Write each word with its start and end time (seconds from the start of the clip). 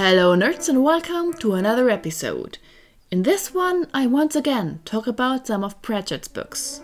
Hello, 0.00 0.36
nerds, 0.36 0.68
and 0.68 0.84
welcome 0.84 1.32
to 1.40 1.54
another 1.54 1.90
episode. 1.90 2.58
In 3.10 3.24
this 3.24 3.52
one, 3.52 3.88
I 3.92 4.06
once 4.06 4.36
again 4.36 4.78
talk 4.84 5.08
about 5.08 5.48
some 5.48 5.64
of 5.64 5.82
Pratchett's 5.82 6.28
books. 6.28 6.82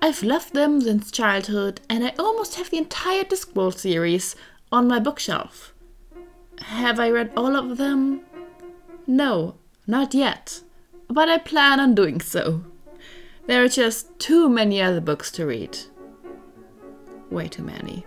I've 0.00 0.22
loved 0.22 0.54
them 0.54 0.80
since 0.80 1.10
childhood, 1.10 1.82
and 1.90 2.02
I 2.02 2.14
almost 2.18 2.54
have 2.54 2.70
the 2.70 2.78
entire 2.78 3.24
Discworld 3.24 3.76
series 3.76 4.34
on 4.72 4.88
my 4.88 4.98
bookshelf. 4.98 5.74
Have 6.62 6.98
I 6.98 7.10
read 7.10 7.32
all 7.36 7.54
of 7.54 7.76
them? 7.76 8.22
No, 9.06 9.56
not 9.86 10.14
yet, 10.14 10.62
but 11.08 11.28
I 11.28 11.36
plan 11.36 11.80
on 11.80 11.94
doing 11.94 12.18
so. 12.18 12.64
There 13.46 13.62
are 13.62 13.68
just 13.68 14.18
too 14.18 14.48
many 14.48 14.80
other 14.80 15.02
books 15.02 15.30
to 15.32 15.44
read. 15.44 15.76
Way 17.30 17.48
too 17.48 17.62
many. 17.62 18.06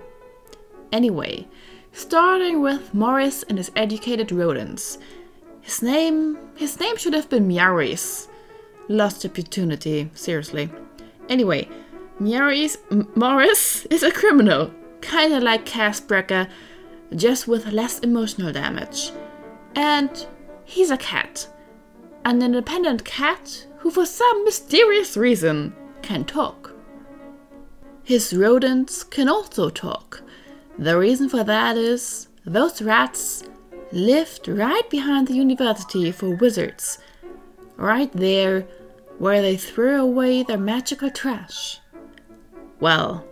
Anyway, 0.91 1.47
starting 1.96 2.62
with 2.62 2.93
Maurice 2.93 3.43
and 3.43 3.57
his 3.57 3.71
educated 3.75 4.32
rodents. 4.32 4.98
His 5.62 5.82
name 5.82 6.38
his 6.55 6.80
name 6.80 6.98
should 6.98 7.13
have 7.13 7.30
been 7.30 7.48
Meowris. 7.48 8.27
Lost 8.88 9.26
opportunity, 9.26 10.12
seriously. 10.13 10.70
Anyway, 11.30 11.67
Meowris 12.20 12.77
Maurice 13.16 13.86
is 13.89 14.03
a 14.03 14.12
criminal, 14.12 14.72
kinda 15.02 15.39
like 15.39 15.66
Kaz 15.66 16.05
Brekker, 16.05 16.50
just 17.16 17.48
with 17.48 17.72
less 17.72 18.00
emotional 18.00 18.52
damage. 18.52 19.12
And 19.75 20.27
he's 20.66 20.91
a 20.91 20.98
cat. 20.98 21.48
An 22.25 22.41
independent 22.41 23.05
cat 23.05 23.67
who 23.77 23.89
for 23.89 24.05
some 24.05 24.44
mysterious 24.44 25.16
reason 25.16 25.73
can 26.02 26.25
talk. 26.25 26.73
His 28.03 28.34
rodents 28.34 29.03
can 29.03 29.30
also 29.30 29.70
talk. 29.70 30.22
The 30.77 30.97
reason 30.97 31.29
for 31.29 31.43
that 31.43 31.77
is 31.77 32.27
those 32.45 32.81
rats 32.81 33.43
lived 33.91 34.47
right 34.47 34.89
behind 34.89 35.27
the 35.27 35.35
University 35.35 36.11
for 36.11 36.35
Wizards, 36.35 36.99
right 37.77 38.11
there 38.11 38.67
where 39.17 39.41
they 39.41 39.55
threw 39.55 40.02
away 40.02 40.44
their 40.44 40.58
magical 40.58 41.09
trash. 41.09 41.80
Well, 42.80 43.25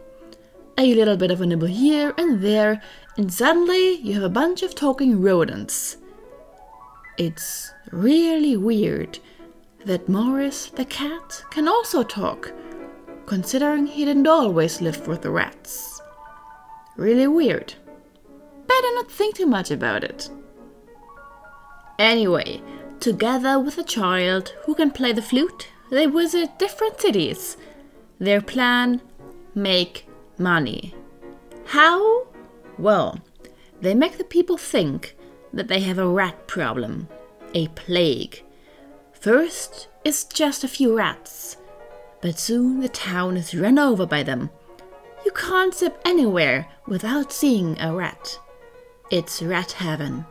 a 0.77 0.95
little 0.95 1.17
bit 1.17 1.31
of 1.31 1.41
a 1.41 1.45
nibble 1.45 1.67
here 1.67 2.13
and 2.17 2.41
there, 2.41 2.81
and 3.17 3.31
suddenly 3.31 3.95
you 3.95 4.13
have 4.13 4.23
a 4.23 4.29
bunch 4.29 4.63
of 4.63 4.73
talking 4.73 5.21
rodents. 5.21 5.97
It's 7.17 7.71
really 7.91 8.55
weird 8.57 9.19
that 9.85 10.07
Maurice 10.07 10.67
the 10.67 10.85
cat 10.85 11.43
can 11.51 11.67
also 11.67 12.03
talk 12.03 12.53
considering 13.25 13.85
he 13.85 14.05
didn't 14.05 14.27
always 14.27 14.81
live 14.81 15.07
with 15.07 15.21
the 15.21 15.31
rats. 15.31 15.92
Really 16.97 17.27
weird. 17.27 17.73
Better 18.67 18.87
not 18.95 19.11
think 19.11 19.35
too 19.35 19.45
much 19.45 19.71
about 19.71 20.03
it. 20.03 20.29
Anyway, 21.99 22.61
together 22.99 23.59
with 23.59 23.77
a 23.77 23.83
child 23.83 24.53
who 24.65 24.75
can 24.75 24.91
play 24.91 25.11
the 25.11 25.21
flute, 25.21 25.69
they 25.91 26.05
visit 26.05 26.57
different 26.59 26.99
cities. 26.99 27.57
Their 28.19 28.41
plan 28.41 29.01
make 29.53 30.07
money. 30.37 30.93
How? 31.65 32.27
Well, 32.77 33.19
they 33.81 33.93
make 33.93 34.17
the 34.17 34.23
people 34.23 34.57
think 34.57 35.15
that 35.51 35.67
they 35.67 35.81
have 35.81 35.99
a 35.99 36.07
rat 36.07 36.47
problem, 36.47 37.07
a 37.53 37.67
plague. 37.69 38.43
First, 39.13 39.87
it's 40.03 40.23
just 40.23 40.63
a 40.63 40.67
few 40.67 40.97
rats 40.97 41.57
but 42.23 42.39
soon 42.39 42.79
the 42.79 42.87
town 42.87 43.35
is 43.35 43.53
run 43.53 43.77
over 43.77 44.05
by 44.05 44.23
them. 44.23 44.49
Can't 45.35 45.73
step 45.73 45.99
anywhere 46.05 46.67
without 46.87 47.31
seeing 47.31 47.79
a 47.79 47.93
rat. 47.93 48.39
It's 49.09 49.41
rat 49.41 49.73
heaven. 49.73 50.25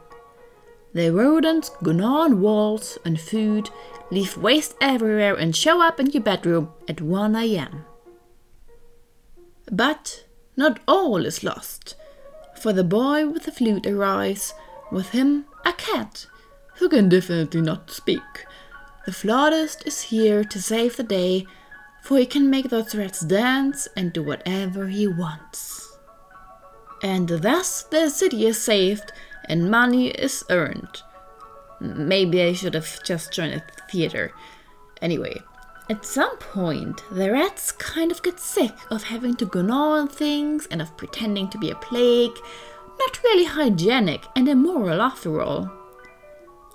The 0.94 1.10
rodents 1.10 1.70
gnaw 1.80 2.24
on 2.24 2.40
walls 2.40 2.98
and 3.04 3.20
food, 3.20 3.70
leave 4.10 4.36
waste 4.36 4.76
everywhere, 4.80 5.34
and 5.34 5.56
show 5.56 5.80
up 5.80 5.98
in 5.98 6.10
your 6.10 6.22
bedroom 6.22 6.72
at 6.86 7.00
1 7.00 7.34
am. 7.34 7.84
But 9.70 10.24
not 10.56 10.80
all 10.86 11.24
is 11.24 11.42
lost, 11.42 11.94
for 12.54 12.72
the 12.72 12.84
boy 12.84 13.26
with 13.26 13.44
the 13.44 13.52
flute 13.52 13.86
arrives, 13.86 14.52
with 14.90 15.10
him 15.10 15.46
a 15.64 15.72
cat, 15.72 16.26
who 16.76 16.88
can 16.88 17.08
definitely 17.08 17.62
not 17.62 17.90
speak. 17.90 18.46
The 19.06 19.12
flautist 19.12 19.86
is 19.86 20.02
here 20.02 20.44
to 20.44 20.62
save 20.62 20.96
the 20.96 21.02
day 21.02 21.46
for 22.02 22.18
he 22.18 22.26
can 22.26 22.50
make 22.50 22.68
the 22.68 22.84
rats 22.94 23.20
dance 23.20 23.88
and 23.96 24.12
do 24.12 24.22
whatever 24.22 24.88
he 24.88 25.06
wants. 25.06 25.96
And 27.02 27.28
thus 27.28 27.82
the 27.84 28.10
city 28.10 28.46
is 28.46 28.60
saved 28.60 29.12
and 29.44 29.70
money 29.70 30.08
is 30.08 30.44
earned. 30.50 31.02
Maybe 31.80 32.42
I 32.42 32.52
should 32.52 32.74
have 32.74 33.02
just 33.04 33.32
joined 33.32 33.54
a 33.54 33.62
theater. 33.90 34.32
Anyway, 35.00 35.42
at 35.90 36.04
some 36.04 36.36
point, 36.38 37.02
the 37.10 37.30
rats 37.32 37.72
kind 37.72 38.12
of 38.12 38.22
get 38.22 38.38
sick 38.38 38.72
of 38.90 39.04
having 39.04 39.34
to 39.36 39.62
gnaw 39.62 39.98
on 39.98 40.08
things 40.08 40.66
and 40.70 40.80
of 40.80 40.96
pretending 40.96 41.48
to 41.50 41.58
be 41.58 41.70
a 41.70 41.76
plague. 41.76 42.36
Not 42.98 43.22
really 43.22 43.44
hygienic 43.44 44.24
and 44.36 44.48
immoral 44.48 45.02
after 45.02 45.40
all. 45.40 45.70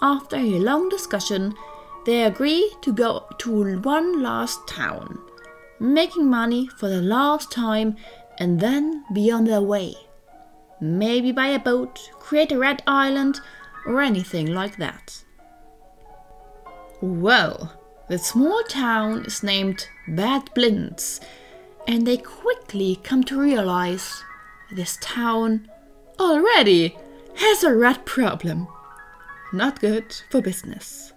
After 0.02 0.36
a 0.36 0.60
long 0.60 0.90
discussion, 0.90 1.56
they 2.08 2.24
agree 2.24 2.74
to 2.82 2.94
go 2.94 3.26
to 3.38 3.80
one 3.82 4.24
last 4.24 4.66
town, 4.66 5.20
making 5.78 6.26
money 6.26 6.66
for 6.78 6.88
the 6.88 7.02
last 7.02 7.52
time 7.52 7.98
and 8.38 8.62
then 8.62 9.04
be 9.14 9.30
on 9.30 9.44
their 9.44 9.62
way. 9.62 9.94
Maybe 10.80 11.34
buy 11.34 11.48
a 11.48 11.60
boat, 11.60 12.10
create 12.14 12.54
a 12.54 12.58
red 12.58 12.82
island, 12.88 13.42
or 13.86 14.00
anything 14.00 14.54
like 14.54 14.78
that. 14.78 15.22
Well, 17.02 17.74
the 18.08 18.18
small 18.18 18.64
town 18.64 19.26
is 19.26 19.44
named 19.44 19.90
Bad 20.08 20.50
Blintz, 20.56 21.20
and 21.90 22.08
they 22.08 22.16
quickly 22.16 23.02
come 23.04 23.26
to 23.26 23.38
realize 23.38 24.24
this 24.72 24.98
town 25.02 25.68
already 26.18 26.96
has 27.36 27.66
a 27.66 27.76
rat 27.76 28.06
problem. 28.06 28.70
Not 29.52 29.82
good 29.82 30.16
for 30.30 30.42
business. 30.42 31.12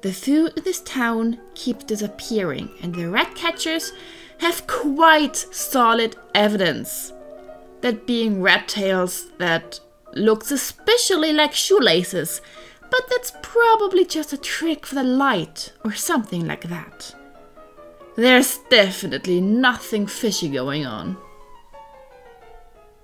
The 0.00 0.12
food 0.12 0.52
in 0.56 0.64
this 0.64 0.80
town 0.80 1.38
keeps 1.54 1.84
disappearing, 1.84 2.70
and 2.82 2.94
the 2.94 3.08
rat 3.08 3.34
catchers 3.34 3.92
have 4.38 4.66
quite 4.66 5.36
solid 5.36 6.16
evidence 6.34 7.12
that 7.80 8.06
being 8.06 8.40
rat 8.40 8.68
tails 8.68 9.26
that 9.38 9.80
looks 10.14 10.50
especially 10.50 11.32
like 11.32 11.52
shoelaces, 11.52 12.40
but 12.90 13.02
that's 13.10 13.32
probably 13.42 14.04
just 14.04 14.32
a 14.32 14.38
trick 14.38 14.86
for 14.86 14.94
the 14.94 15.02
light 15.02 15.72
or 15.84 15.92
something 15.92 16.46
like 16.46 16.68
that. 16.68 17.14
There's 18.16 18.58
definitely 18.70 19.40
nothing 19.40 20.06
fishy 20.06 20.48
going 20.48 20.86
on. 20.86 21.16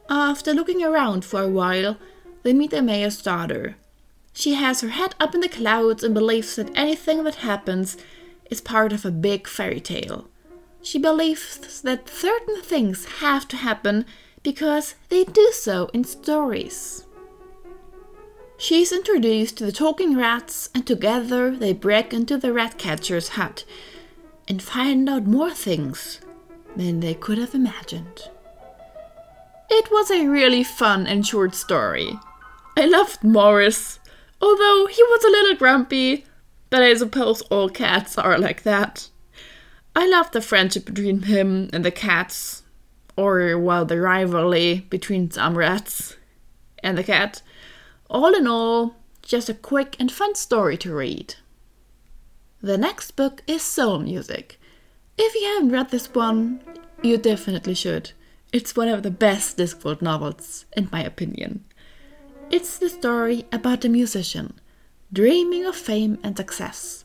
After 0.09 0.53
looking 0.53 0.83
around 0.83 1.25
for 1.25 1.41
a 1.41 1.49
while, 1.49 1.97
they 2.43 2.53
meet 2.53 2.71
the 2.71 2.83
mayor's 2.83 3.22
daughter, 3.22 3.77
she 4.34 4.55
has 4.55 4.81
her 4.81 4.89
head 4.89 5.15
up 5.19 5.34
in 5.34 5.41
the 5.41 5.49
clouds 5.49 6.03
and 6.03 6.12
believes 6.12 6.56
that 6.56 6.77
anything 6.77 7.25
that 7.25 7.37
happens 7.37 7.97
is 8.50 8.61
part 8.61 8.93
of 8.93 9.05
a 9.05 9.11
big 9.11 9.47
fairy 9.47 9.81
tale. 9.81 10.28
She 10.83 10.99
believes 10.99 11.81
that 11.81 12.11
certain 12.11 12.61
things 12.61 13.06
have 13.21 13.49
to 13.49 13.56
happen 13.56 14.05
because 14.43 14.97
they 15.09 15.25
do 15.25 15.50
so 15.53 15.89
in 15.95 16.05
stories. 16.05 17.06
She 18.59 18.83
is 18.83 18.93
introduced 18.93 19.56
to 19.59 19.67
the 19.67 19.72
talking 19.72 20.17
rats, 20.17 20.69
and 20.75 20.87
together 20.87 21.56
they 21.56 21.72
break 21.72 22.12
into 22.12 22.37
the 22.37 22.53
rat 22.53 22.77
catcher's 22.77 23.31
hut 23.31 23.65
and 24.47 24.62
find 24.62 25.09
out 25.09 25.27
more 25.27 25.51
things 25.51 26.21
than 26.77 27.01
they 27.01 27.15
could 27.15 27.39
have 27.39 27.55
imagined. 27.55 28.28
It 29.71 29.91
was 29.91 30.11
a 30.11 30.27
really 30.27 30.62
fun 30.62 31.06
and 31.06 31.27
short 31.27 31.55
story. 31.55 32.19
I 32.77 32.87
loved 32.87 33.25
Maurice. 33.25 34.01
Although 34.41 34.86
he 34.86 35.03
was 35.03 35.25
a 35.25 35.31
little 35.31 35.57
grumpy, 35.57 36.25
but 36.71 36.83
I 36.83 36.95
suppose 36.95 37.41
all 37.42 37.69
cats 37.69 38.19
are 38.19 38.39
like 38.39 38.63
that. 38.65 39.09
I 39.97 40.09
love 40.09 40.33
the 40.33 40.41
friendship 40.41 40.86
between 40.86 41.22
him 41.22 41.71
and 41.72 41.84
the 41.84 41.91
cats, 41.91 42.65
or 43.16 43.57
well, 43.59 43.84
the 43.84 44.01
rivalry 44.01 44.86
between 44.91 45.31
some 45.31 45.57
rats 45.57 46.16
and 46.83 46.98
the 46.98 47.04
cat. 47.04 47.42
All 48.10 48.34
in 48.34 48.47
all, 48.47 48.97
just 49.22 49.48
a 49.48 49.54
quick 49.54 49.97
and 49.98 50.10
fun 50.10 50.34
story 50.34 50.77
to 50.78 50.95
read. 50.95 51.37
The 52.60 52.77
next 52.77 53.13
book 53.13 53.42
is 53.47 53.63
Soul 53.63 54.01
Music. 54.01 54.59
If 55.16 55.34
you 55.34 55.47
haven't 55.47 55.71
read 55.71 55.91
this 55.91 56.13
one, 56.13 56.60
you 57.03 57.16
definitely 57.19 57.75
should. 57.75 58.13
It's 58.53 58.75
one 58.75 58.89
of 58.89 59.03
the 59.03 59.10
best 59.10 59.59
Discworld 59.59 60.03
novels, 60.03 60.65
in 60.77 60.89
my 60.91 61.03
opinion. 61.04 61.65
It's 62.50 62.78
the 62.78 62.88
story 62.88 63.46
about 63.50 63.84
a 63.84 63.88
musician 63.88 64.54
dreaming 65.12 65.64
of 65.64 65.76
fame 65.76 66.18
and 66.22 66.36
success. 66.36 67.04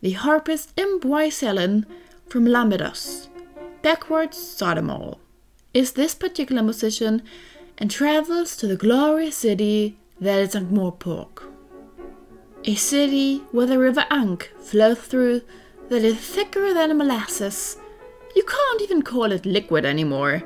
The 0.00 0.12
harpist 0.12 0.72
Imp 0.76 1.04
y 1.04 1.28
Celyn 1.28 1.84
from 2.28 2.46
Llamedos, 2.46 3.28
backwards 3.82 4.36
Sodomol, 4.36 5.18
is 5.72 5.92
this 5.92 6.14
particular 6.14 6.62
musician 6.62 7.22
and 7.78 7.90
travels 7.90 8.56
to 8.56 8.66
the 8.66 8.76
glorious 8.76 9.36
city 9.36 9.96
that 10.20 10.38
is 10.40 10.54
Ankh-Morpork. 10.54 11.44
A 12.64 12.74
city 12.74 13.38
where 13.52 13.66
the 13.66 13.78
river 13.78 14.06
Ankh 14.10 14.50
flows 14.58 14.98
through 14.98 15.42
that 15.90 16.02
is 16.02 16.18
thicker 16.18 16.74
than 16.74 16.96
molasses. 16.96 17.76
You 18.34 18.44
can't 18.44 18.82
even 18.82 19.02
call 19.02 19.30
it 19.32 19.46
liquid 19.46 19.84
anymore. 19.84 20.42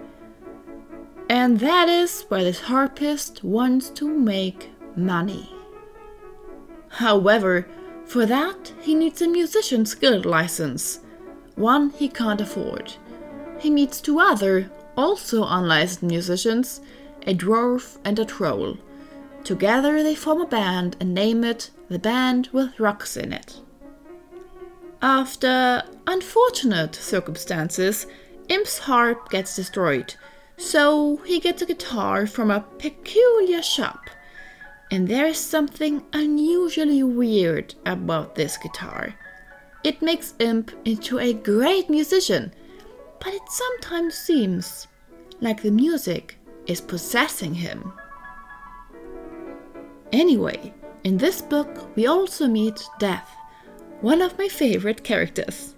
And 1.28 1.58
that 1.60 1.88
is 1.88 2.22
where 2.28 2.44
this 2.44 2.60
harpist 2.60 3.42
wants 3.42 3.90
to 3.90 4.08
make 4.08 4.70
money. 4.94 5.50
However, 6.88 7.66
for 8.04 8.26
that 8.26 8.72
he 8.80 8.94
needs 8.94 9.20
a 9.20 9.28
musician's 9.28 9.94
guild 9.94 10.24
license, 10.24 11.00
one 11.56 11.90
he 11.90 12.08
can't 12.08 12.40
afford. 12.40 12.94
He 13.58 13.70
meets 13.70 14.00
two 14.00 14.20
other, 14.20 14.70
also 14.96 15.44
unlicensed 15.44 16.02
musicians, 16.02 16.80
a 17.26 17.34
dwarf 17.34 17.98
and 18.04 18.18
a 18.18 18.24
troll. 18.24 18.78
Together 19.42 20.02
they 20.02 20.14
form 20.14 20.40
a 20.40 20.46
band 20.46 20.96
and 21.00 21.12
name 21.12 21.42
it 21.42 21.70
the 21.88 21.98
Band 21.98 22.48
with 22.52 22.78
Rocks 22.80 23.16
in 23.16 23.32
It. 23.32 23.60
After 25.00 25.84
unfortunate 26.06 26.94
circumstances, 26.94 28.06
Imp's 28.48 28.78
harp 28.78 29.30
gets 29.30 29.54
destroyed, 29.54 30.14
so 30.58 31.16
he 31.24 31.40
gets 31.40 31.62
a 31.62 31.66
guitar 31.66 32.26
from 32.26 32.50
a 32.50 32.64
peculiar 32.78 33.62
shop. 33.62 34.10
And 34.90 35.08
there 35.08 35.26
is 35.26 35.38
something 35.38 36.04
unusually 36.12 37.02
weird 37.02 37.74
about 37.84 38.34
this 38.34 38.56
guitar. 38.56 39.14
It 39.82 40.02
makes 40.02 40.34
Imp 40.38 40.72
into 40.84 41.18
a 41.18 41.32
great 41.32 41.90
musician, 41.90 42.52
but 43.18 43.34
it 43.34 43.42
sometimes 43.48 44.14
seems 44.14 44.86
like 45.40 45.62
the 45.62 45.70
music 45.70 46.38
is 46.66 46.80
possessing 46.80 47.54
him. 47.54 47.92
Anyway, 50.12 50.72
in 51.04 51.16
this 51.18 51.42
book 51.42 51.94
we 51.96 52.06
also 52.06 52.46
meet 52.46 52.88
Death, 52.98 53.30
one 54.00 54.22
of 54.22 54.38
my 54.38 54.48
favorite 54.48 55.02
characters. 55.02 55.74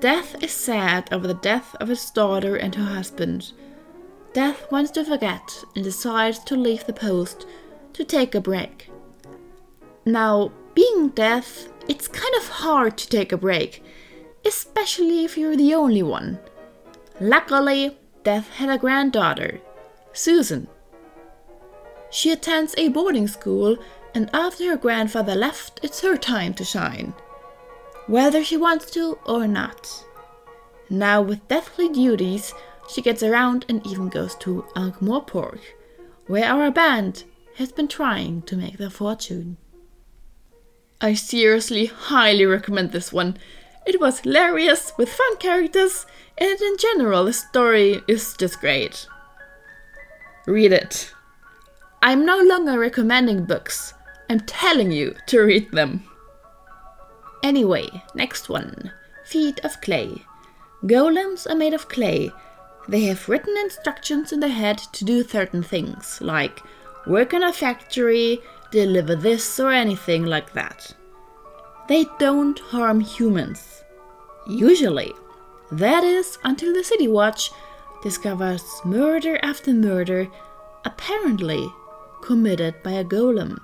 Death 0.00 0.42
is 0.42 0.52
sad 0.52 1.08
over 1.12 1.26
the 1.26 1.34
death 1.34 1.74
of 1.80 1.88
his 1.88 2.10
daughter 2.10 2.56
and 2.56 2.74
her 2.74 2.84
husband. 2.84 3.52
Death 4.34 4.70
wants 4.70 4.90
to 4.90 5.04
forget 5.04 5.64
and 5.76 5.84
decides 5.84 6.40
to 6.40 6.56
leave 6.56 6.84
the 6.84 6.92
post 6.92 7.46
to 7.92 8.04
take 8.04 8.34
a 8.34 8.40
break. 8.40 8.90
Now, 10.04 10.50
being 10.74 11.10
Death, 11.10 11.68
it's 11.88 12.08
kind 12.08 12.34
of 12.36 12.48
hard 12.48 12.98
to 12.98 13.08
take 13.08 13.30
a 13.30 13.36
break, 13.36 13.80
especially 14.44 15.24
if 15.24 15.38
you're 15.38 15.56
the 15.56 15.72
only 15.72 16.02
one. 16.02 16.40
Luckily, 17.20 17.96
Death 18.24 18.50
had 18.54 18.70
a 18.70 18.78
granddaughter, 18.78 19.60
Susan. 20.12 20.66
She 22.10 22.32
attends 22.32 22.74
a 22.76 22.88
boarding 22.88 23.28
school, 23.28 23.76
and 24.16 24.28
after 24.34 24.68
her 24.70 24.76
grandfather 24.76 25.36
left, 25.36 25.78
it's 25.84 26.00
her 26.00 26.16
time 26.16 26.54
to 26.54 26.64
shine. 26.64 27.14
Whether 28.08 28.42
she 28.42 28.56
wants 28.56 28.90
to 28.92 29.16
or 29.24 29.46
not. 29.46 30.04
Now, 30.90 31.22
with 31.22 31.46
deathly 31.46 31.88
duties, 31.88 32.52
she 32.88 33.02
gets 33.02 33.22
around 33.22 33.64
and 33.68 33.86
even 33.86 34.08
goes 34.08 34.34
to 34.36 34.64
Ankh-Morpork, 34.76 35.60
where 36.26 36.44
our 36.44 36.70
band 36.70 37.24
has 37.56 37.72
been 37.72 37.88
trying 37.88 38.42
to 38.42 38.56
make 38.56 38.78
their 38.78 38.90
fortune. 38.90 39.56
I 41.00 41.14
seriously 41.14 41.86
highly 41.86 42.46
recommend 42.46 42.92
this 42.92 43.12
one. 43.12 43.36
It 43.86 44.00
was 44.00 44.20
hilarious 44.20 44.92
with 44.96 45.08
fun 45.08 45.36
characters 45.36 46.06
and 46.38 46.60
in 46.60 46.76
general, 46.78 47.24
the 47.24 47.32
story 47.32 48.02
is 48.08 48.34
just 48.36 48.60
great. 48.60 49.06
Read 50.46 50.72
it. 50.72 51.12
I'm 52.02 52.26
no 52.26 52.40
longer 52.42 52.78
recommending 52.78 53.44
books, 53.44 53.94
I'm 54.28 54.40
telling 54.40 54.90
you 54.92 55.14
to 55.26 55.40
read 55.40 55.70
them. 55.72 56.04
Anyway, 57.42 57.88
next 58.14 58.48
one 58.48 58.92
Feet 59.24 59.60
of 59.64 59.80
Clay. 59.80 60.22
Golems 60.84 61.48
are 61.48 61.54
made 61.54 61.72
of 61.72 61.88
clay. 61.88 62.30
They 62.88 63.04
have 63.04 63.28
written 63.28 63.56
instructions 63.58 64.32
in 64.32 64.40
their 64.40 64.50
head 64.50 64.78
to 64.78 65.04
do 65.04 65.24
certain 65.24 65.62
things, 65.62 66.20
like 66.20 66.60
work 67.06 67.32
in 67.32 67.42
a 67.42 67.52
factory, 67.52 68.40
deliver 68.70 69.16
this, 69.16 69.58
or 69.58 69.70
anything 69.70 70.26
like 70.26 70.52
that. 70.52 70.94
They 71.88 72.06
don't 72.18 72.58
harm 72.58 73.00
humans. 73.00 73.84
Usually. 74.46 75.12
That 75.72 76.04
is, 76.04 76.38
until 76.44 76.74
the 76.74 76.84
City 76.84 77.08
Watch 77.08 77.50
discovers 78.02 78.62
murder 78.84 79.38
after 79.42 79.72
murder, 79.72 80.28
apparently 80.84 81.66
committed 82.22 82.74
by 82.82 82.92
a 82.92 83.04
golem. 83.04 83.58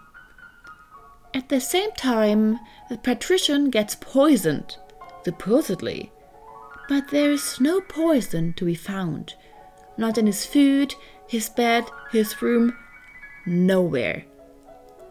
At 1.34 1.49
the 1.49 1.61
same 1.61 1.93
time, 1.93 2.58
the 2.88 2.99
patrician 2.99 3.70
gets 3.70 3.94
poisoned, 3.94 4.76
supposedly. 5.25 6.11
But 6.90 7.08
there 7.08 7.31
is 7.31 7.58
no 7.58 7.81
poison 7.81 8.52
to 8.58 8.66
be 8.66 8.75
found. 8.75 9.32
Not 9.96 10.19
in 10.19 10.26
his 10.26 10.44
food, 10.44 10.94
his 11.26 11.48
bed, 11.48 11.84
his 12.12 12.42
room, 12.42 12.76
nowhere. 13.46 14.25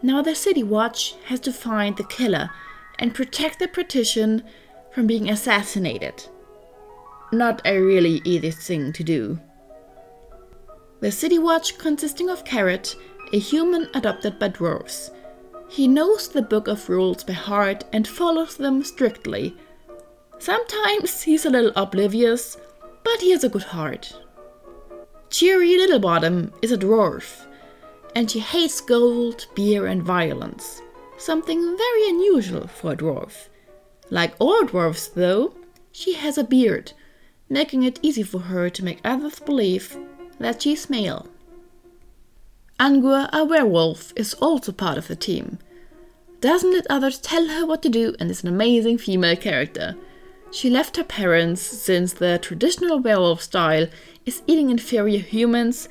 Now 0.00 0.22
the 0.22 0.36
City 0.36 0.62
Watch 0.62 1.16
has 1.24 1.40
to 1.40 1.52
find 1.52 1.96
the 1.96 2.04
killer 2.04 2.50
and 3.00 3.14
protect 3.14 3.58
the 3.58 3.66
patrician 3.66 4.44
from 4.92 5.08
being 5.08 5.28
assassinated 5.28 6.28
not 7.32 7.62
a 7.64 7.80
really 7.80 8.20
easy 8.24 8.50
thing 8.50 8.92
to 8.92 9.04
do. 9.04 9.38
The 11.00 11.12
City 11.12 11.38
Watch 11.38 11.78
consisting 11.78 12.28
of 12.28 12.44
Carrot, 12.44 12.96
a 13.32 13.38
human 13.38 13.88
adopted 13.94 14.38
by 14.38 14.50
dwarves. 14.50 15.10
He 15.68 15.86
knows 15.86 16.28
the 16.28 16.42
book 16.42 16.66
of 16.66 16.88
rules 16.88 17.22
by 17.22 17.34
heart 17.34 17.84
and 17.92 18.06
follows 18.06 18.56
them 18.56 18.82
strictly. 18.82 19.56
Sometimes 20.40 21.20
he's 21.20 21.44
a 21.44 21.50
little 21.50 21.72
oblivious, 21.76 22.56
but 23.04 23.20
he 23.20 23.30
has 23.32 23.44
a 23.44 23.50
good 23.50 23.62
heart. 23.62 24.18
Cheery 25.28 25.76
Littlebottom 25.76 26.50
is 26.62 26.72
a 26.72 26.78
dwarf, 26.78 27.46
and 28.16 28.30
she 28.30 28.38
hates 28.38 28.80
gold, 28.80 29.46
beer, 29.54 29.86
and 29.86 30.02
violence. 30.02 30.80
Something 31.18 31.60
very 31.76 32.08
unusual 32.08 32.68
for 32.68 32.92
a 32.92 32.96
dwarf. 32.96 33.48
Like 34.08 34.34
all 34.38 34.64
dwarfs, 34.64 35.08
though, 35.08 35.52
she 35.92 36.14
has 36.14 36.38
a 36.38 36.44
beard, 36.44 36.92
making 37.50 37.82
it 37.82 38.00
easy 38.00 38.22
for 38.22 38.38
her 38.38 38.70
to 38.70 38.84
make 38.84 39.00
others 39.04 39.40
believe 39.40 39.94
that 40.38 40.62
she's 40.62 40.88
male. 40.88 41.26
Angua, 42.80 43.28
a 43.30 43.44
werewolf, 43.44 44.14
is 44.16 44.32
also 44.34 44.72
part 44.72 44.96
of 44.96 45.06
the 45.06 45.16
team. 45.16 45.58
Doesn't 46.40 46.72
let 46.72 46.86
others 46.88 47.18
tell 47.18 47.46
her 47.48 47.66
what 47.66 47.82
to 47.82 47.90
do 47.90 48.16
and 48.18 48.30
is 48.30 48.42
an 48.42 48.48
amazing 48.48 48.96
female 48.96 49.36
character. 49.36 49.96
She 50.52 50.68
left 50.68 50.96
her 50.96 51.04
parents 51.04 51.62
since 51.62 52.12
the 52.12 52.38
traditional 52.38 52.98
werewolf 52.98 53.42
style 53.42 53.86
is 54.26 54.42
eating 54.46 54.70
inferior 54.70 55.20
humans, 55.20 55.88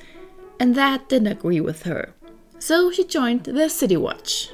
and 0.58 0.74
that 0.74 1.08
didn't 1.08 1.32
agree 1.32 1.60
with 1.60 1.84
her. 1.84 2.12
So 2.58 2.90
she 2.90 3.04
joined 3.04 3.44
the 3.44 3.70
City 3.70 3.96
Watch. 3.96 4.50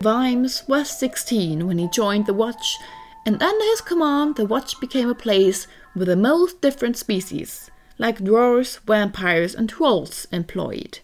Vimes 0.00 0.64
was 0.66 0.90
16 0.98 1.66
when 1.66 1.78
he 1.78 1.88
joined 1.88 2.26
the 2.26 2.34
Watch, 2.34 2.76
and 3.24 3.40
under 3.40 3.64
his 3.66 3.80
command, 3.80 4.34
the 4.34 4.46
Watch 4.46 4.80
became 4.80 5.08
a 5.08 5.14
place 5.14 5.68
with 5.94 6.08
the 6.08 6.16
most 6.16 6.60
different 6.60 6.96
species, 6.96 7.70
like 7.98 8.18
dwarves, 8.18 8.80
vampires, 8.80 9.54
and 9.54 9.68
trolls, 9.68 10.26
employed. 10.32 10.98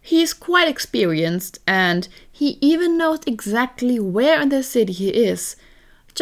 He 0.00 0.22
is 0.22 0.34
quite 0.34 0.66
experienced 0.66 1.60
and 1.68 2.08
he 2.30 2.58
even 2.60 2.98
knows 2.98 3.20
exactly 3.24 4.00
where 4.00 4.40
in 4.40 4.48
the 4.48 4.64
city 4.64 4.92
he 4.92 5.10
is 5.10 5.54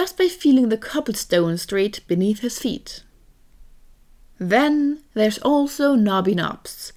just 0.01 0.17
by 0.17 0.29
feeling 0.29 0.71
the 0.71 0.79
cobblestone 0.79 1.59
street 1.59 2.01
beneath 2.09 2.41
his 2.41 2.59
feet. 2.59 3.05
Then 4.39 5.03
there's 5.13 5.37
also 5.41 5.95
Nobby 5.95 6.35
Nobbs. 6.35 6.95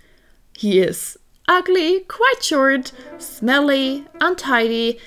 He 0.57 0.79
is 0.79 1.17
ugly, 1.45 1.99
quite 2.07 2.41
short, 2.41 2.93
smelly, 3.17 4.05
untidy, 4.21 4.99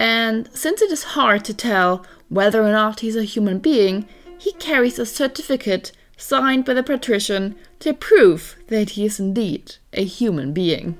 and 0.00 0.50
since 0.52 0.82
it 0.82 0.90
is 0.90 1.14
hard 1.14 1.44
to 1.44 1.54
tell 1.54 2.04
whether 2.28 2.60
or 2.60 2.72
not 2.72 2.98
he's 2.98 3.14
a 3.14 3.22
human 3.22 3.60
being, 3.60 4.08
he 4.36 4.50
carries 4.54 4.98
a 4.98 5.06
certificate 5.06 5.92
signed 6.16 6.64
by 6.64 6.74
the 6.74 6.82
patrician 6.82 7.54
to 7.78 7.94
prove 7.94 8.56
that 8.66 8.90
he 8.90 9.06
is 9.06 9.20
indeed 9.20 9.76
a 9.92 10.02
human 10.02 10.52
being. 10.52 10.98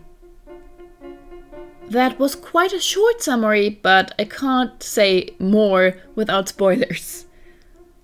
That 1.88 2.19
was 2.19 2.35
quite 2.35 2.73
a 2.73 2.81
short 2.81 3.23
summary, 3.23 3.69
but 3.69 4.14
I 4.19 4.25
can't 4.25 4.83
say 4.83 5.31
more 5.38 5.99
without 6.14 6.49
spoilers. 6.49 7.26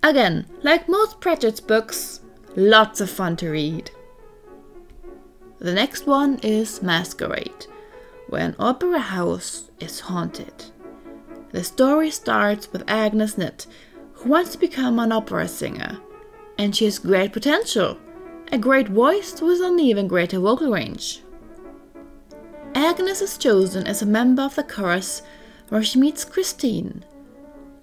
Again, 0.02 0.46
like 0.62 0.88
most 0.88 1.20
Pratchett's 1.20 1.60
books, 1.60 2.20
lots 2.56 3.00
of 3.00 3.10
fun 3.10 3.36
to 3.36 3.50
read. 3.50 3.90
The 5.58 5.74
next 5.74 6.06
one 6.06 6.38
is 6.42 6.80
Maskerade, 6.80 7.66
where 8.28 8.46
an 8.46 8.56
opera 8.58 8.98
house 8.98 9.70
is 9.78 10.00
haunted. 10.00 10.64
The 11.52 11.64
story 11.64 12.10
starts 12.10 12.72
with 12.72 12.88
Agnes 12.88 13.34
Nitt, 13.34 13.66
who 14.12 14.30
wants 14.30 14.52
to 14.52 14.58
become 14.58 14.98
an 14.98 15.12
opera 15.12 15.48
singer. 15.48 15.98
And 16.56 16.76
she 16.76 16.84
has 16.84 16.98
great 16.98 17.32
potential, 17.32 17.98
a 18.52 18.58
great 18.58 18.88
voice 18.88 19.40
with 19.40 19.60
an 19.60 19.80
even 19.80 20.06
greater 20.06 20.38
vocal 20.38 20.70
range. 20.70 21.22
Agnes 22.74 23.20
is 23.20 23.36
chosen 23.36 23.86
as 23.86 24.02
a 24.02 24.06
member 24.06 24.42
of 24.42 24.54
the 24.54 24.62
chorus 24.62 25.22
where 25.68 25.82
she 25.82 25.98
meets 25.98 26.24
Christine. 26.24 27.04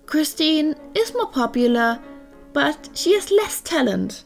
Christine 0.05 0.75
is 0.95 1.13
more 1.13 1.27
popular, 1.27 1.99
but 2.53 2.89
she 2.93 3.13
has 3.13 3.31
less 3.31 3.61
talent. 3.61 4.23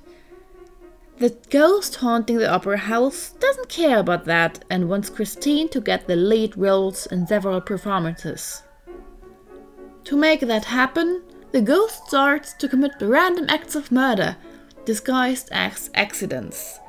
The 1.18 1.36
ghost 1.50 1.96
haunting 1.96 2.38
the 2.38 2.52
opera 2.52 2.78
house 2.78 3.32
doesn't 3.40 3.70
care 3.70 4.00
about 4.00 4.26
that 4.26 4.64
and 4.70 4.90
wants 4.90 5.10
Christine 5.10 5.70
to 5.70 5.82
get 5.82 6.08
the 6.08 6.16
lead 6.16 6.58
roles 6.58 7.06
in 7.08 7.28
several 7.28 7.62
performances. 7.62 8.64
To 10.06 10.18
make 10.18 10.42
that 10.42 10.66
happen, 10.66 11.22
the 11.52 11.62
ghost 11.62 12.08
starts 12.08 12.54
to 12.54 12.68
commit 12.68 12.94
random 13.02 13.46
acts 13.50 13.76
of 13.76 13.92
murder, 13.92 14.38
disguised 14.86 15.50
as 15.52 15.90
accidents. 15.94 16.80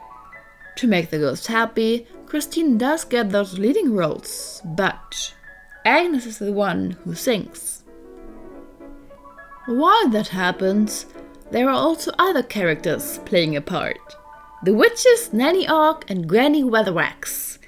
To 0.77 0.87
make 0.87 1.11
the 1.11 1.19
ghost 1.19 1.47
happy, 1.47 2.07
Christine 2.27 2.79
does 2.79 3.05
get 3.05 3.31
those 3.31 3.59
leading 3.59 3.95
roles, 3.95 4.63
but 4.65 5.35
Agnes 5.85 6.27
is 6.27 6.39
the 6.39 6.53
one 6.53 6.93
who 7.05 7.15
sings. 7.15 7.85
While 9.67 10.09
that 10.09 10.29
happens, 10.29 11.07
there 11.51 11.69
are 11.69 11.73
also 11.73 12.11
other 12.19 12.43
characters 12.43 13.19
playing 13.25 13.55
a 13.55 13.61
part. 13.61 13.99
The 14.65 14.75
witches 14.75 15.33
Nanny 15.33 15.69
Ogg 15.69 16.05
and 16.09 16.29
Granny 16.29 16.63
Weatherwax. 16.63 17.59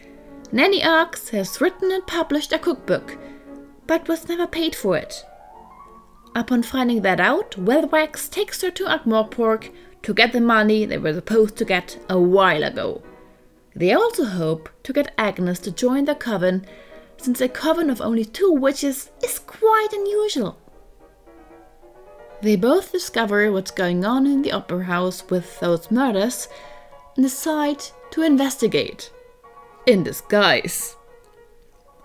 Nanny 0.50 0.82
Ogg 0.82 1.18
has 1.30 1.60
written 1.60 1.90
and 1.92 2.06
published 2.06 2.52
a 2.52 2.58
cookbook, 2.58 3.18
but 3.86 4.08
was 4.08 4.28
never 4.28 4.46
paid 4.46 4.74
for 4.74 4.96
it. 4.96 5.24
Upon 6.34 6.62
finding 6.62 7.02
that 7.02 7.20
out, 7.20 7.52
Weatherwax 7.52 8.30
takes 8.30 8.62
her 8.62 8.70
to 8.72 8.86
Ankh-Morpork 8.86 9.70
to 10.04 10.14
get 10.14 10.32
the 10.32 10.40
money 10.40 10.84
they 10.84 10.98
were 10.98 11.14
supposed 11.14 11.56
to 11.56 11.64
get 11.64 11.98
a 12.08 12.18
while 12.18 12.62
ago. 12.62 13.02
They 13.74 13.92
also 13.92 14.24
hope 14.24 14.68
to 14.84 14.92
get 14.92 15.14
Agnes 15.18 15.58
to 15.60 15.72
join 15.72 16.04
their 16.04 16.14
coven, 16.14 16.64
since 17.16 17.40
a 17.40 17.48
coven 17.48 17.90
of 17.90 18.00
only 18.00 18.24
two 18.24 18.52
witches 18.52 19.10
is 19.24 19.38
quite 19.38 19.88
unusual. 19.92 20.58
They 22.42 22.56
both 22.56 22.92
discover 22.92 23.50
what's 23.50 23.70
going 23.70 24.04
on 24.04 24.26
in 24.26 24.42
the 24.42 24.52
opera 24.52 24.84
house 24.84 25.24
with 25.30 25.58
those 25.60 25.90
murders 25.90 26.48
and 27.16 27.24
decide 27.24 27.82
to 28.10 28.22
investigate. 28.22 29.10
In 29.86 30.02
disguise. 30.02 30.96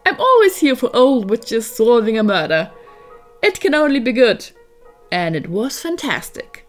I'm 0.06 0.20
always 0.20 0.58
here 0.58 0.75
for 0.75 0.96
old 0.96 1.29
witches 1.29 1.70
solving 1.70 2.18
a 2.18 2.24
murder. 2.24 2.72
It 3.44 3.60
can 3.60 3.75
only 3.75 4.00
be 4.00 4.13
good. 4.13 4.50
And 5.12 5.36
it 5.36 5.50
was 5.50 5.82
fantastic. 5.82 6.65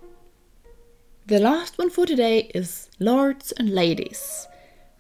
The 1.31 1.39
last 1.39 1.79
one 1.79 1.91
for 1.91 2.07
today 2.07 2.51
is 2.57 2.91
Lords 2.99 3.53
and 3.53 3.71
Ladies. 3.71 4.49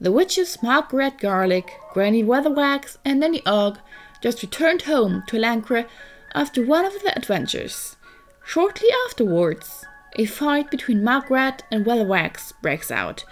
The 0.00 0.12
witches 0.12 0.62
Magrat 0.62 1.18
Garlick, 1.18 1.72
Granny 1.92 2.22
Weatherwax, 2.22 2.98
and 3.04 3.18
Nanny 3.18 3.44
Ogg 3.44 3.80
just 4.22 4.40
returned 4.40 4.82
home 4.82 5.24
to 5.26 5.38
Lancre 5.38 5.88
after 6.32 6.64
one 6.64 6.84
of 6.84 6.92
their 7.02 7.14
adventures. 7.16 7.96
Shortly 8.44 8.86
afterwards, 9.06 9.84
a 10.14 10.24
fight 10.24 10.70
between 10.70 11.02
Magrat 11.02 11.64
and 11.68 11.84
Weatherwax 11.84 12.52
breaks 12.62 12.92
out, 12.92 13.24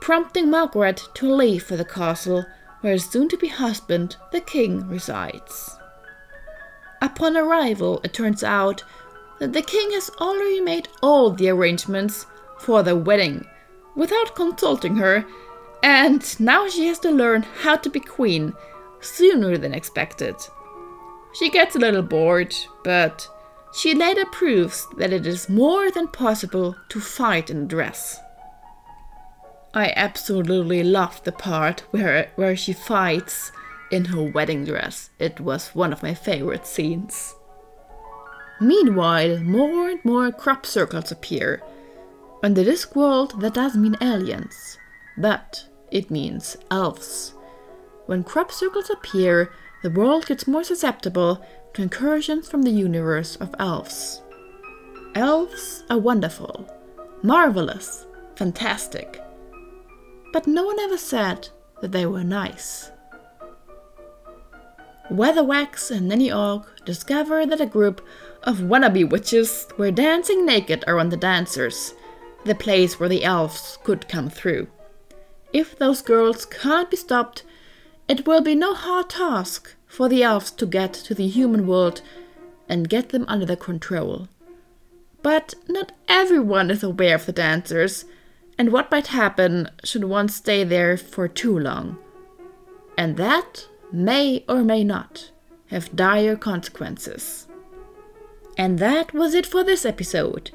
prompting 0.00 0.50
Magrat 0.50 1.10
to 1.16 1.30
leave 1.30 1.64
for 1.64 1.76
the 1.76 1.84
castle 1.84 2.46
where 2.80 2.94
his 2.94 3.04
soon 3.04 3.28
to 3.28 3.36
be 3.36 3.48
husband, 3.48 4.16
the 4.32 4.40
king, 4.40 4.88
resides. 4.88 5.76
Upon 7.02 7.36
arrival, 7.36 8.00
it 8.02 8.14
turns 8.14 8.42
out 8.42 8.82
that 9.40 9.52
the 9.52 9.62
king 9.62 9.90
has 9.92 10.10
already 10.20 10.60
made 10.60 10.88
all 11.02 11.30
the 11.30 11.50
arrangements 11.50 12.26
for 12.60 12.82
the 12.82 12.96
wedding 12.96 13.46
without 13.96 14.34
consulting 14.34 14.96
her, 14.96 15.24
and 15.82 16.38
now 16.38 16.68
she 16.68 16.86
has 16.86 16.98
to 17.00 17.10
learn 17.10 17.42
how 17.42 17.76
to 17.76 17.90
be 17.90 18.00
queen 18.00 18.52
sooner 19.00 19.56
than 19.56 19.74
expected. 19.74 20.36
She 21.32 21.50
gets 21.50 21.76
a 21.76 21.78
little 21.78 22.02
bored, 22.02 22.54
but 22.84 23.28
she 23.72 23.94
later 23.94 24.24
proves 24.26 24.86
that 24.96 25.12
it 25.12 25.26
is 25.26 25.48
more 25.48 25.90
than 25.90 26.08
possible 26.08 26.76
to 26.88 27.00
fight 27.00 27.50
in 27.50 27.62
a 27.62 27.66
dress. 27.66 28.18
I 29.72 29.92
absolutely 29.94 30.82
loved 30.82 31.24
the 31.24 31.32
part 31.32 31.84
where, 31.92 32.32
where 32.34 32.56
she 32.56 32.72
fights 32.72 33.52
in 33.92 34.06
her 34.06 34.22
wedding 34.22 34.64
dress. 34.64 35.10
It 35.18 35.40
was 35.40 35.68
one 35.68 35.92
of 35.92 36.02
my 36.02 36.14
favorite 36.14 36.66
scenes. 36.66 37.34
Meanwhile, 38.60 39.38
more 39.38 39.88
and 39.88 40.04
more 40.04 40.32
crop 40.32 40.66
circles 40.66 41.12
appear. 41.12 41.62
Under 42.42 42.64
this 42.64 42.94
world, 42.94 43.40
that 43.40 43.54
doesn't 43.54 43.82
mean 43.82 43.96
aliens, 44.00 44.78
but 45.18 45.66
it 45.90 46.10
means 46.10 46.56
elves. 46.70 47.34
When 48.06 48.24
crop 48.24 48.50
circles 48.50 48.88
appear, 48.88 49.52
the 49.82 49.90
world 49.90 50.26
gets 50.26 50.46
more 50.46 50.64
susceptible 50.64 51.44
to 51.74 51.82
incursions 51.82 52.48
from 52.48 52.62
the 52.62 52.70
universe 52.70 53.36
of 53.36 53.54
elves. 53.58 54.22
Elves 55.14 55.84
are 55.90 55.98
wonderful, 55.98 56.66
marvelous, 57.22 58.06
fantastic. 58.36 59.22
But 60.32 60.46
no 60.46 60.64
one 60.64 60.80
ever 60.80 60.96
said 60.96 61.48
that 61.82 61.92
they 61.92 62.06
were 62.06 62.24
nice. 62.24 62.90
Weatherwax 65.10 65.90
and 65.90 66.08
Nanny 66.08 66.30
Ogg 66.30 66.66
discover 66.84 67.44
that 67.44 67.60
a 67.60 67.66
group 67.66 68.00
of 68.44 68.58
wannabe 68.58 69.10
witches 69.10 69.66
were 69.76 69.90
dancing 69.90 70.46
naked 70.46 70.84
around 70.86 71.08
the 71.08 71.16
dancers, 71.16 71.94
the 72.44 72.54
place 72.54 72.98
where 72.98 73.08
the 73.08 73.24
elves 73.24 73.78
could 73.84 74.08
come 74.08 74.30
through. 74.30 74.68
If 75.52 75.78
those 75.78 76.02
girls 76.02 76.46
can't 76.46 76.90
be 76.90 76.96
stopped, 76.96 77.42
it 78.08 78.26
will 78.26 78.40
be 78.40 78.54
no 78.54 78.74
hard 78.74 79.10
task 79.10 79.74
for 79.86 80.08
the 80.08 80.22
elves 80.22 80.50
to 80.52 80.66
get 80.66 80.92
to 80.92 81.14
the 81.14 81.26
human 81.26 81.66
world 81.66 82.02
and 82.68 82.88
get 82.88 83.10
them 83.10 83.24
under 83.28 83.46
their 83.46 83.56
control. 83.56 84.28
But 85.22 85.54
not 85.68 85.92
everyone 86.08 86.70
is 86.70 86.82
aware 86.82 87.16
of 87.16 87.26
the 87.26 87.32
dancers 87.32 88.04
and 88.60 88.72
what 88.72 88.90
might 88.90 89.08
happen 89.08 89.70
should 89.84 90.04
one 90.04 90.28
stay 90.28 90.64
there 90.64 90.96
for 90.96 91.26
too 91.28 91.58
long. 91.58 91.98
And 92.96 93.16
that 93.16 93.66
may 93.90 94.44
or 94.48 94.62
may 94.62 94.84
not 94.84 95.30
have 95.68 95.96
dire 95.96 96.36
consequences. 96.36 97.46
And 98.58 98.78
that 98.78 99.14
was 99.14 99.34
it 99.34 99.46
for 99.46 99.64
this 99.64 99.86
episode. 99.86 100.50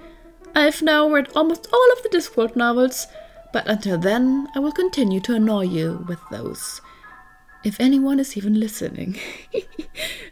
I've 0.55 0.81
now 0.81 1.09
read 1.09 1.29
almost 1.35 1.67
all 1.71 1.91
of 1.91 2.01
the 2.01 2.09
Discworld 2.09 2.55
novels, 2.55 3.07
but 3.51 3.67
until 3.67 3.97
then, 3.97 4.47
I 4.55 4.59
will 4.59 4.71
continue 4.71 5.19
to 5.21 5.35
annoy 5.35 5.63
you 5.63 6.05
with 6.07 6.19
those 6.31 6.81
if 7.65 7.79
anyone 7.79 8.19
is 8.19 8.38
even 8.38 8.59
listening. 8.59 9.19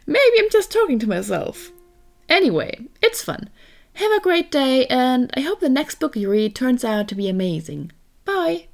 Maybe 0.06 0.38
I'm 0.38 0.50
just 0.50 0.72
talking 0.72 0.98
to 1.00 1.08
myself. 1.08 1.72
Anyway, 2.28 2.86
it's 3.02 3.22
fun. 3.22 3.50
Have 3.94 4.12
a 4.12 4.20
great 4.20 4.50
day, 4.50 4.86
and 4.86 5.30
I 5.36 5.40
hope 5.40 5.60
the 5.60 5.68
next 5.68 5.96
book 5.96 6.16
you 6.16 6.30
read 6.30 6.54
turns 6.54 6.84
out 6.84 7.08
to 7.08 7.14
be 7.14 7.28
amazing. 7.28 7.92
Bye! 8.24 8.68